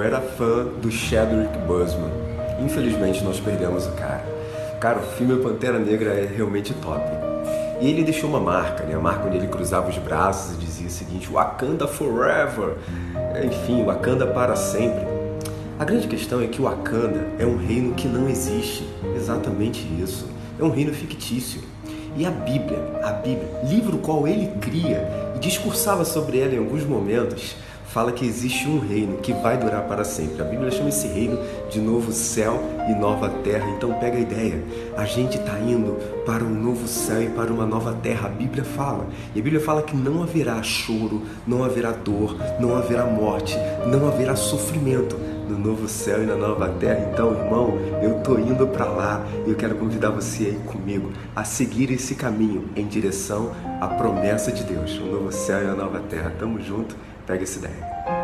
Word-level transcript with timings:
Eu 0.00 0.06
era 0.06 0.20
fã 0.20 0.64
do 0.80 0.92
Chadwick 0.92 1.58
Boseman. 1.66 2.12
Infelizmente 2.60 3.24
nós 3.24 3.40
perdemos 3.40 3.84
o 3.88 3.90
cara. 3.94 4.24
Cara, 4.78 5.00
o 5.00 5.02
filme 5.02 5.42
Pantera 5.42 5.76
Negra 5.76 6.10
é 6.14 6.24
realmente 6.24 6.72
top. 6.74 7.02
E 7.80 7.90
ele 7.90 8.04
deixou 8.04 8.30
uma 8.30 8.38
marca, 8.38 8.84
né? 8.84 8.94
A 8.94 9.00
marca 9.00 9.26
onde 9.26 9.38
ele 9.38 9.48
cruzava 9.48 9.90
os 9.90 9.98
braços 9.98 10.54
e 10.54 10.58
dizia 10.58 10.86
o 10.86 10.90
seguinte: 10.90 11.26
Wakanda 11.26 11.88
forever. 11.88 12.76
Enfim, 13.44 13.84
Wakanda 13.84 14.24
para 14.24 14.54
sempre. 14.54 15.04
A 15.80 15.84
grande 15.84 16.06
questão 16.06 16.40
é 16.40 16.46
que 16.46 16.60
o 16.62 16.66
Wakanda 16.66 17.26
é 17.36 17.44
um 17.44 17.56
reino 17.56 17.92
que 17.96 18.06
não 18.06 18.28
existe. 18.28 18.88
Exatamente 19.16 19.84
isso. 20.00 20.30
É 20.60 20.62
um 20.62 20.70
reino 20.70 20.94
fictício. 20.94 21.60
E 22.16 22.24
a 22.24 22.30
Bíblia, 22.30 22.78
a 23.02 23.10
Bíblia, 23.14 23.48
livro 23.64 23.98
qual 23.98 24.28
ele 24.28 24.46
cria 24.60 25.32
e 25.34 25.40
discursava 25.40 26.04
sobre 26.04 26.38
ela 26.38 26.54
em 26.54 26.58
alguns 26.58 26.84
momentos, 26.84 27.56
fala 27.88 28.12
que 28.12 28.24
existe 28.24 28.68
um 28.68 28.78
reino 28.78 29.16
que 29.18 29.32
vai 29.32 29.56
durar 29.56 29.82
para 29.82 30.04
sempre. 30.04 30.42
A 30.42 30.44
Bíblia 30.44 30.70
chama 30.70 30.90
esse 30.90 31.08
reino 31.08 31.38
de 31.70 31.80
novo 31.80 32.12
céu 32.12 32.62
e 32.88 32.94
nova 32.94 33.28
terra. 33.28 33.68
Então 33.70 33.92
pega 33.94 34.16
a 34.16 34.20
ideia. 34.20 34.62
A 34.96 35.04
gente 35.04 35.38
está 35.38 35.58
indo 35.58 35.96
para 36.24 36.44
um 36.44 36.50
novo 36.50 36.86
céu 36.86 37.22
e 37.22 37.28
para 37.28 37.52
uma 37.52 37.66
nova 37.66 37.94
terra. 37.94 38.28
A 38.28 38.30
Bíblia 38.30 38.64
fala. 38.64 39.06
E 39.34 39.40
a 39.40 39.42
Bíblia 39.42 39.60
fala 39.60 39.82
que 39.82 39.96
não 39.96 40.22
haverá 40.22 40.62
choro, 40.62 41.22
não 41.46 41.64
haverá 41.64 41.92
dor, 41.92 42.36
não 42.60 42.76
haverá 42.76 43.04
morte, 43.04 43.56
não 43.86 44.06
haverá 44.06 44.36
sofrimento 44.36 45.16
no 45.48 45.58
novo 45.58 45.88
céu 45.88 46.22
e 46.22 46.26
na 46.26 46.36
nova 46.36 46.68
terra. 46.68 47.08
Então, 47.10 47.32
irmão, 47.32 47.78
eu 48.02 48.20
tô 48.20 48.38
indo 48.38 48.66
para 48.66 48.84
lá 48.84 49.26
e 49.46 49.50
eu 49.50 49.56
quero 49.56 49.74
convidar 49.76 50.10
você 50.10 50.44
aí 50.44 50.60
comigo 50.66 51.10
a 51.34 51.42
seguir 51.42 51.90
esse 51.90 52.14
caminho 52.14 52.68
em 52.76 52.86
direção 52.86 53.52
à 53.80 53.88
promessa 53.88 54.52
de 54.52 54.62
Deus, 54.62 54.98
o 54.98 55.06
novo 55.06 55.32
céu 55.32 55.64
e 55.64 55.66
a 55.66 55.74
nova 55.74 56.00
terra. 56.00 56.32
Tamo 56.38 56.60
junto. 56.60 56.94
Pega 57.28 57.44
ideia. 57.58 58.17